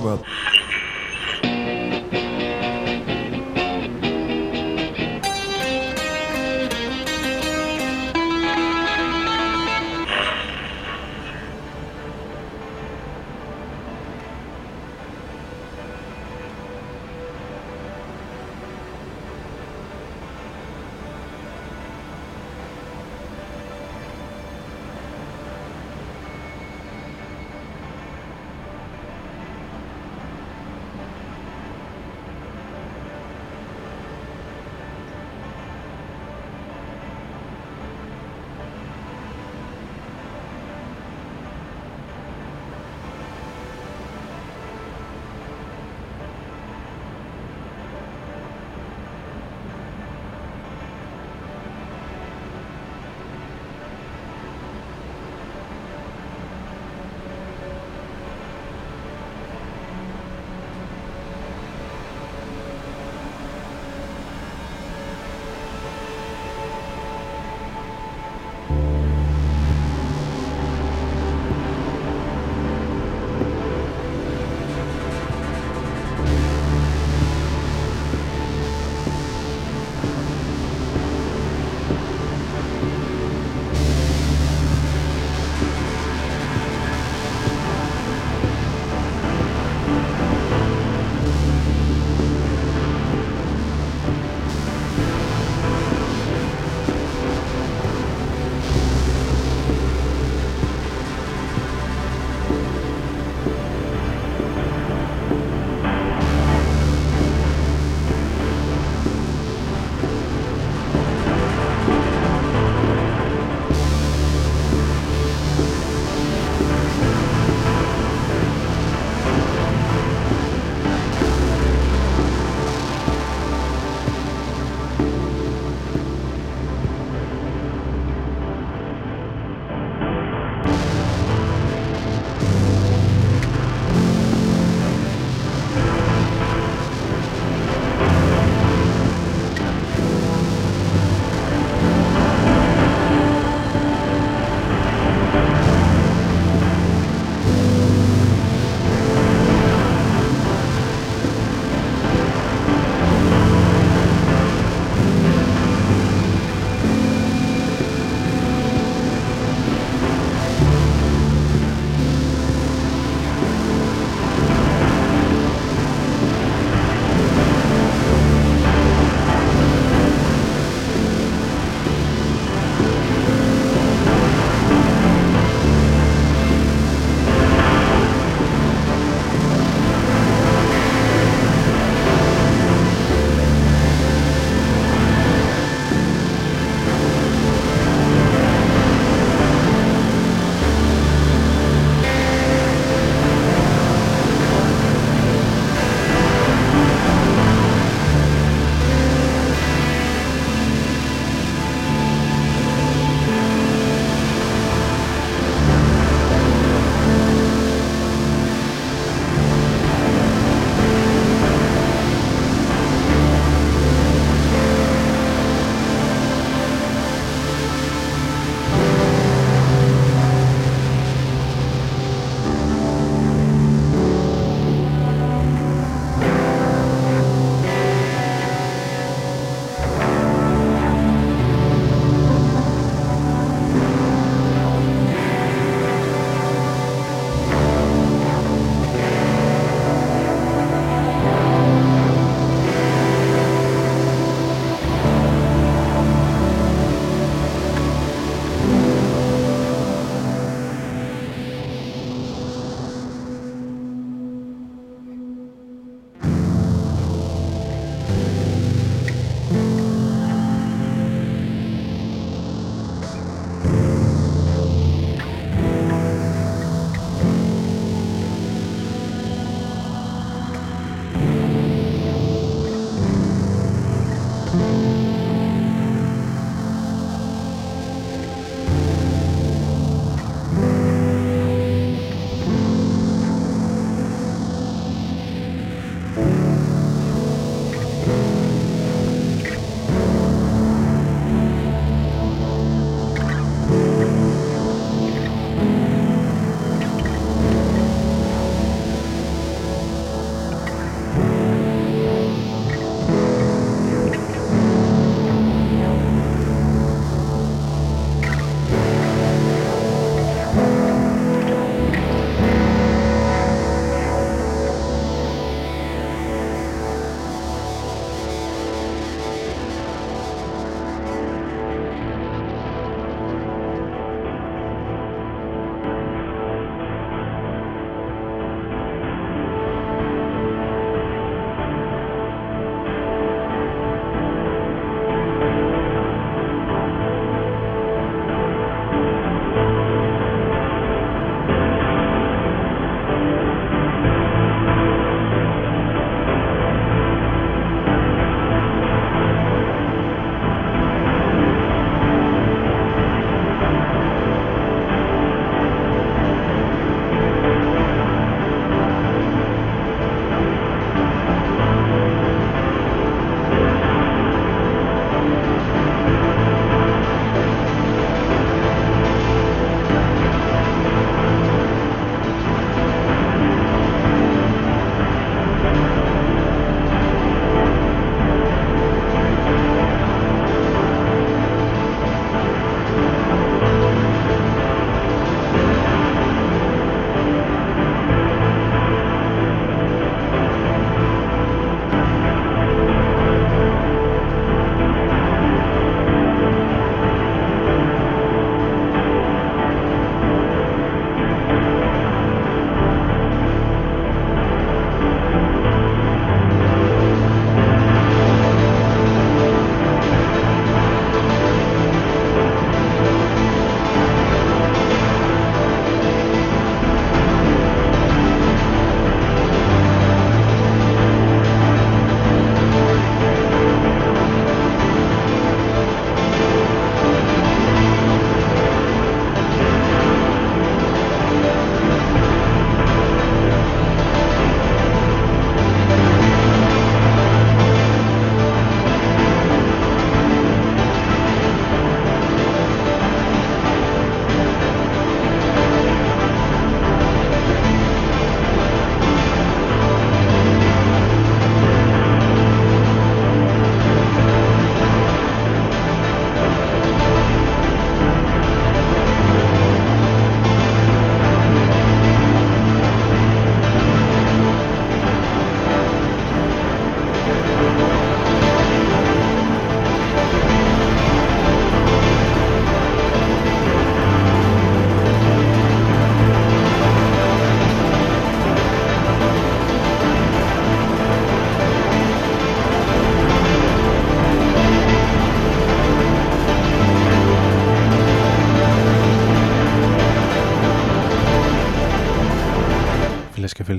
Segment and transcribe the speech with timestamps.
[0.00, 0.20] год.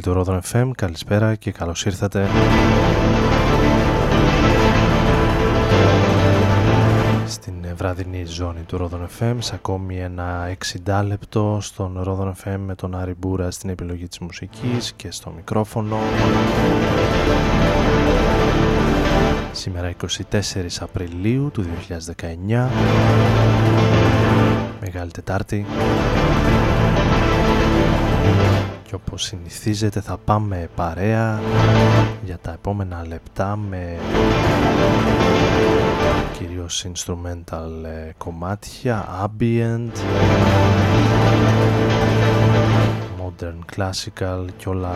[0.02, 2.28] Φίλοι του Rodon FM, καλησπέρα και καλώς ήρθατε.
[7.28, 12.76] Στην βραδινή ζώνη του Rodon FM σε ακόμη ένα 60 λεπτό στον Rodon FM με
[12.76, 15.98] τον Άρη Μπούρα στην επιλογή της μουσικής και στο μικρόφωνο.
[19.52, 19.94] Σήμερα
[20.32, 20.36] 24
[20.80, 21.66] Απριλίου του
[22.18, 22.68] 2019
[24.82, 25.66] Μεγάλη Τετάρτη
[28.92, 31.40] και όπως συνηθίζεται θα πάμε παρέα
[32.24, 33.98] για τα επόμενα λεπτά με
[36.38, 39.92] κυρίως instrumental ε, κομμάτια, ambient,
[43.22, 44.96] modern classical και όλα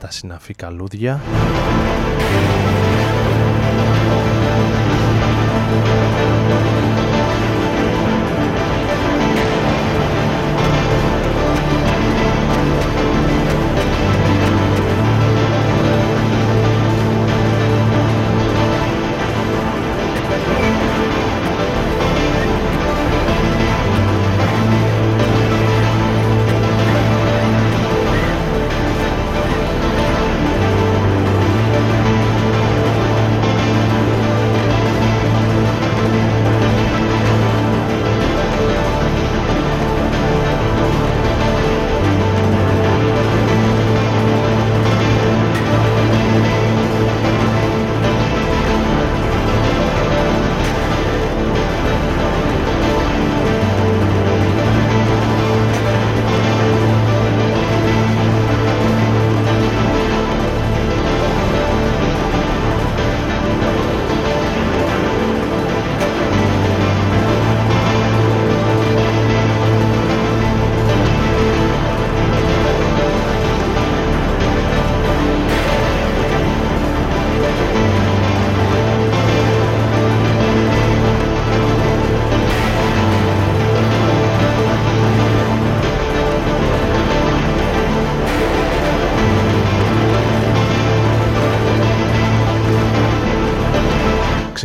[0.00, 1.20] τα συναφή καλούδια.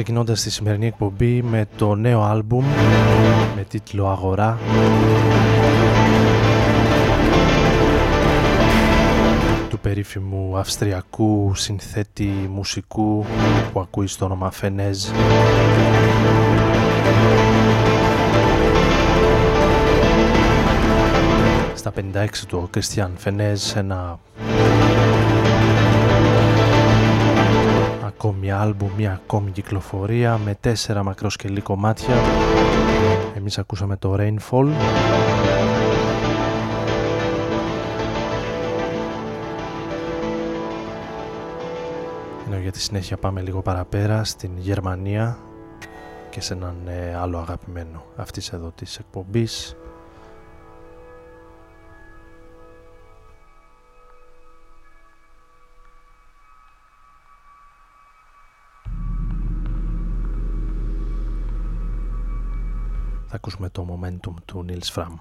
[0.09, 2.65] Ξεκινώντας τη σημερινή εκπομπή με το νέο άλμπουμ
[3.55, 4.59] με τίτλο «Αγορά»
[9.69, 13.25] του περίφημου αυστριακού συνθέτη μουσικού
[13.73, 15.05] που ακούει στο όνομα Φενέζ.
[21.73, 24.19] Στα 56 του ο Κριστιαν Φενέζ ένα
[28.49, 32.15] ακόμη άλμπου, μια ακόμη κυκλοφορία με τέσσερα μακροσκελή κομμάτια.
[33.35, 34.67] Εμείς ακούσαμε το Rainfall.
[42.47, 45.37] Ενώ για τη συνέχεια πάμε λίγο παραπέρα στην Γερμανία
[46.29, 49.75] και σε έναν ε, άλλο αγαπημένο αυτής εδώ της εκπομπής
[63.29, 65.13] θα ακούσουμε το momentum του Nils Fram.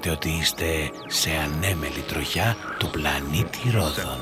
[0.00, 4.18] Ξεχνάτε ότι είστε σε ανέμελη τροχιά του πλανήτη Ρόδων.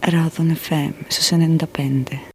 [0.00, 1.28] Ρόδων FM στους
[1.74, 2.27] 95.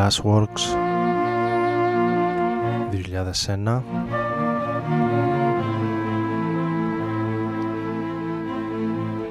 [0.00, 0.64] Glassworks
[2.90, 3.82] 2001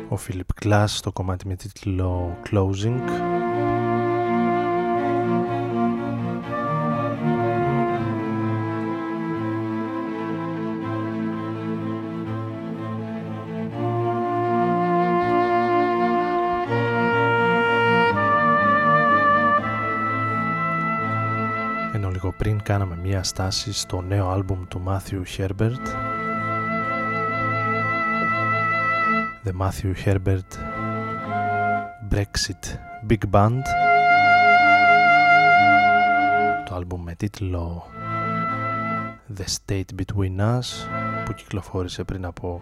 [0.09, 2.99] ο Philip Glass στο κομμάτι με τίτλο Closing
[23.19, 25.85] μία στάση στο νέο άλμπουμ του Matthew Herbert
[29.43, 30.51] The Matthew Herbert
[32.11, 32.77] Brexit
[33.09, 33.61] Big Band.
[36.65, 37.85] Το άλμπουμ με τίτλο
[39.37, 40.87] The State Between Us
[41.25, 42.61] που κυκλοφόρησε πριν από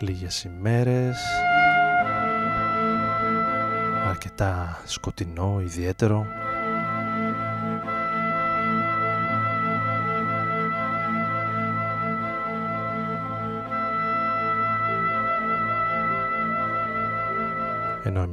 [0.00, 1.16] λίγες ημέρες.
[4.08, 6.26] Αρκετά σκοτεινό, ιδιαίτερο.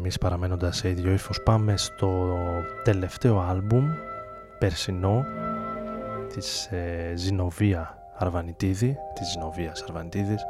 [0.10, 2.38] Εμείς παραμένοντας σε ίδιο ύφος πάμε στο
[2.84, 3.86] τελευταίο άλμπουμ
[4.60, 5.26] περσινό
[6.34, 10.45] της ε, Ζινοβία Αρβανιτίδη, της Ζινοβίας Αρβανιτίδης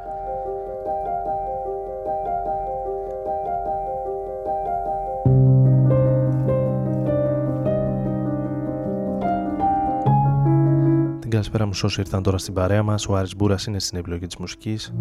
[11.29, 13.07] Καλησπέρα μου όσοι ήρθαν τώρα στην παρέα μας.
[13.07, 14.93] Ο Άρης Μπούρας είναι στην επιλογή της μουσικής.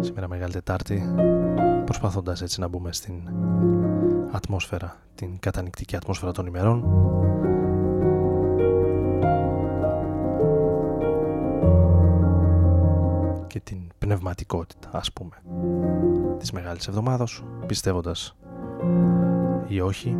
[0.00, 1.14] Σήμερα Μεγάλη Τετάρτη,
[1.86, 3.14] προσπαθώντας έτσι να μπούμε στην
[4.32, 6.84] ατμόσφαιρα, την κατανικτική ατμόσφαιρα των ημερών.
[13.46, 15.36] Και την πνευματικότητα, ας πούμε,
[16.38, 18.36] της Μεγάλης Εβδομάδος, πιστεύοντας
[19.68, 20.16] ή όχι.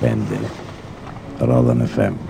[0.00, 0.38] bende.
[1.40, 2.29] Roland FM.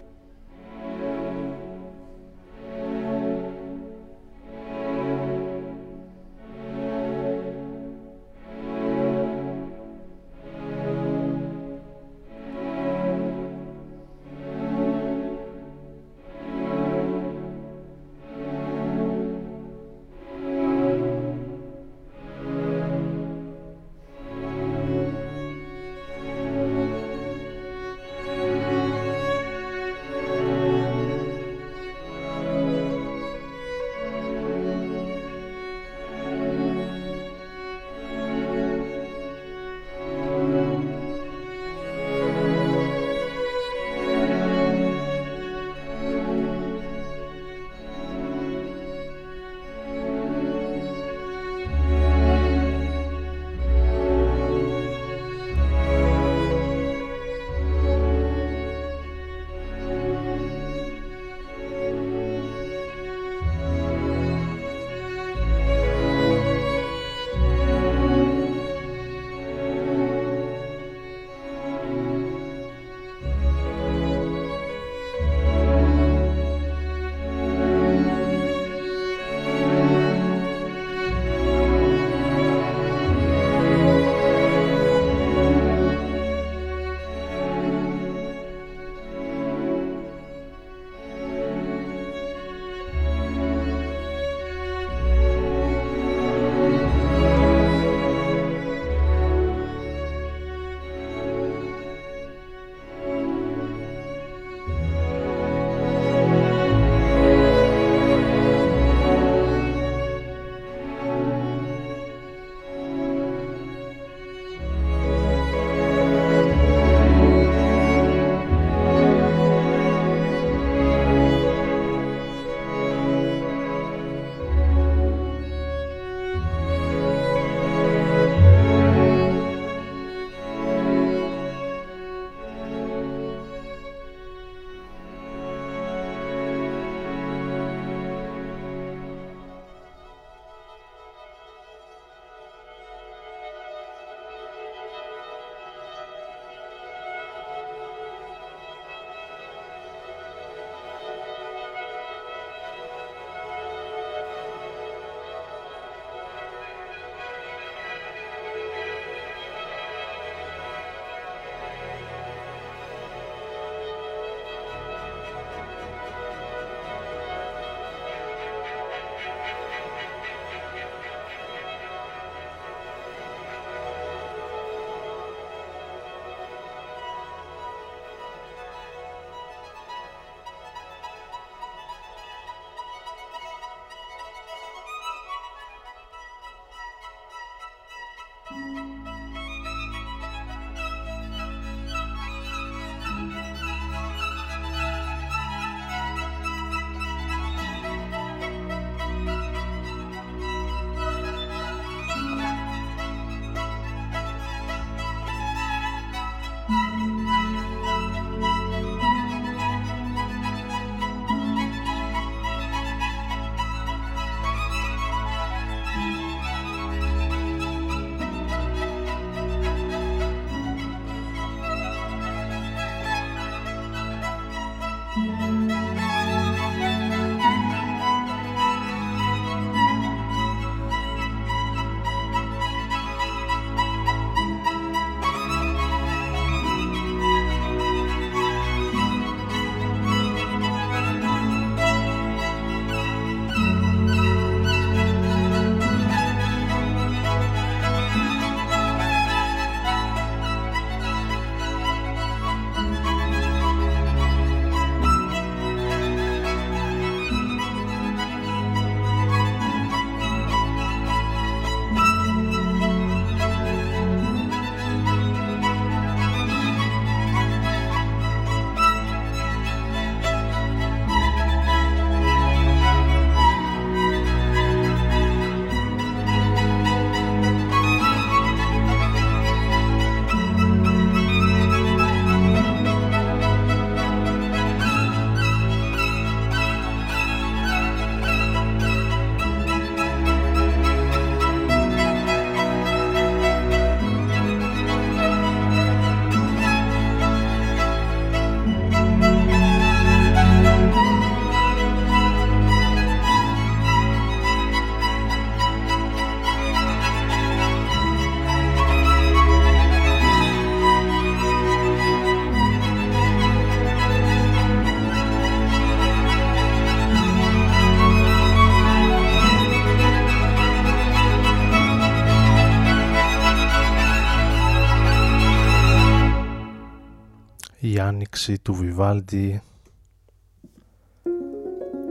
[327.82, 329.60] Η άνοιξη του Βιβάλντι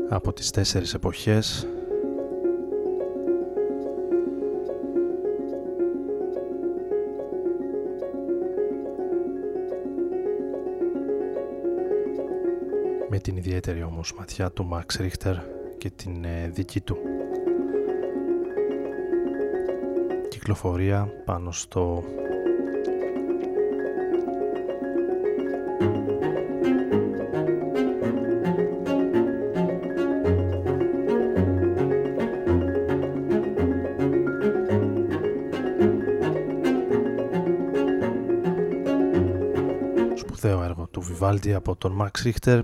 [0.09, 1.67] από τις τέσσερις εποχές.
[13.09, 15.35] Με την ιδιαίτερη όμως ματιά του Μαξ Ρίχτερ
[15.77, 16.97] και την ε, δική του
[20.29, 22.03] κυκλοφορία πάνω στο
[41.19, 42.61] Vivaldi από τον Max Richter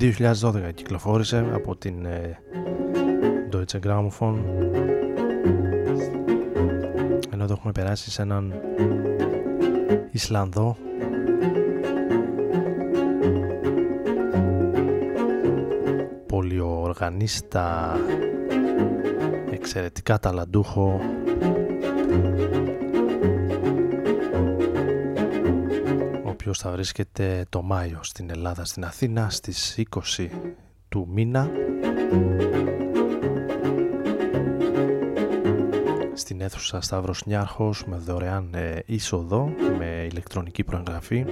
[0.00, 2.38] 2012 κυκλοφόρησε από την ε,
[3.52, 4.34] Deutsche Grammophon.
[7.32, 8.54] Ενώ εδώ έχουμε περάσει σε έναν
[10.10, 10.76] Ισλανδό.
[16.26, 17.96] Πολιοργανίστα
[19.50, 21.00] εξαιρετικά ταλαντούχο
[26.50, 29.78] οποίος θα βρίσκεται το Μάιο στην Ελλάδα, στην Αθήνα στις
[30.16, 30.28] 20
[30.88, 31.50] του μήνα.
[36.14, 41.24] Στην αίθουσα Σταύρος Νιάρχος με δωρεάν ε, είσοδο με ηλεκτρονική προεγγραφή.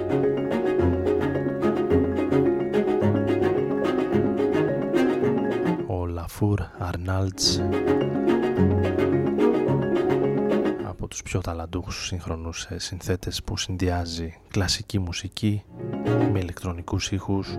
[5.86, 7.62] Ο Λαφούρ Αρνάλτς
[11.28, 15.62] πιο ταλαντούχους σύγχρονους ε, συνθέτες που συνδυάζει κλασική μουσική
[16.32, 17.56] με ηλεκτρονικούς ήχους,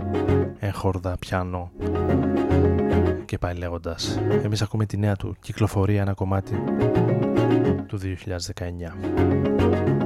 [0.59, 1.71] έγχορδα, πιάνο
[3.25, 4.19] και πάει λέγοντας.
[4.43, 6.63] Εμείς ακούμε τη νέα του κυκλοφορία, ένα κομμάτι
[7.87, 9.98] του 2019.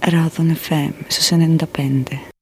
[0.00, 2.35] Ράδον FM στους 95.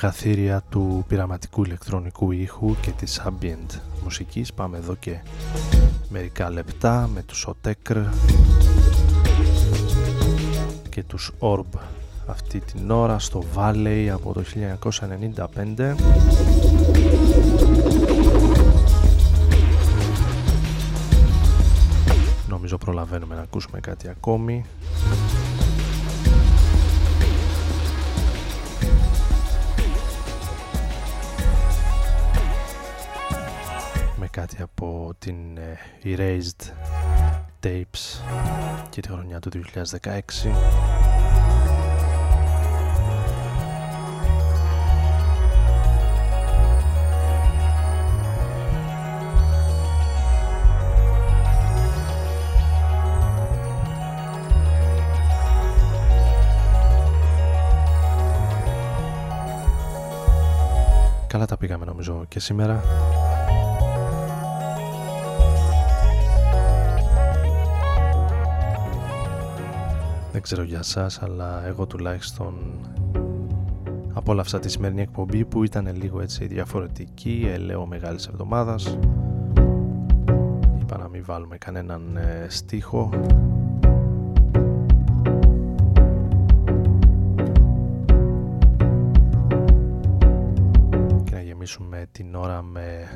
[0.00, 4.52] Δύο μεγαθύρια του πειραματικού ηλεκτρονικού ήχου και της ambient μουσικής.
[4.52, 5.20] Πάμε εδώ και
[6.08, 8.04] μερικά λεπτά με τους Otecr
[10.88, 11.78] και τους Orb
[12.26, 14.42] αυτή την ώρα στο Valley από το
[15.76, 15.94] 1995
[22.48, 24.64] Νομίζω προλαβαίνουμε να ακούσουμε κάτι ακόμη
[34.60, 36.72] από την ε, Erased
[37.62, 38.20] Tapes
[38.90, 41.00] και τη χρονιά του 2016
[61.26, 62.82] Καλά τα πήγαμε νομίζω και σήμερα.
[70.40, 72.54] Δεν ξέρω για σας, αλλά εγώ τουλάχιστον
[74.12, 78.98] απόλαυσα τη σημερινή εκπομπή που ήταν λίγο έτσι διαφορετική, ελαιό μεγάλης εβδομάδας.
[80.80, 83.10] Είπα να μην βάλουμε κανέναν ε, στίχο
[91.44, 93.08] γεμίσουμε την ώρα με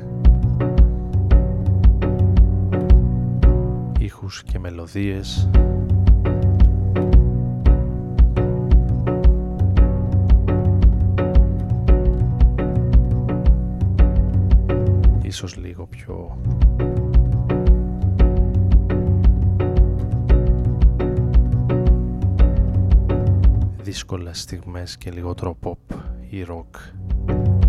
[3.99, 5.49] ήχους και μελωδίες
[24.15, 25.95] δύσκολες στιγμές και λιγότερο pop
[26.29, 27.64] ή rock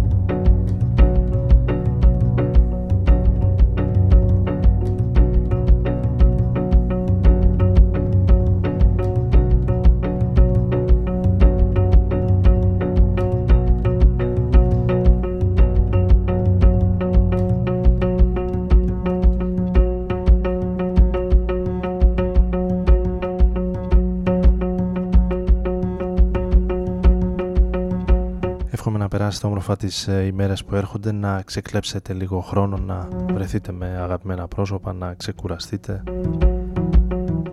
[29.69, 34.93] όμορφα τις ε, ημέρες που έρχονται να ξεκλέψετε λίγο χρόνο να βρεθείτε με αγαπημένα πρόσωπα
[34.93, 36.03] να ξεκουραστείτε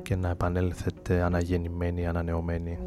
[0.01, 2.77] και να επανέλθετε αναγεννημένοι, ανανεωμένοι.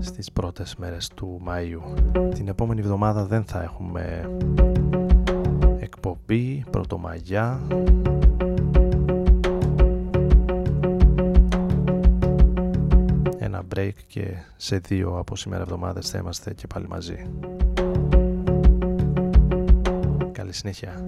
[0.00, 2.00] Στις πρώτες μέρες του Μαΐου.
[2.34, 4.30] Την επόμενη εβδομάδα δεν θα έχουμε
[5.78, 7.60] εκπομπή, πρωτομαγιά
[13.74, 17.26] break και σε δύο από σήμερα εβδομάδες θα είμαστε και πάλι μαζί.
[20.32, 21.02] Καλή συνέχεια.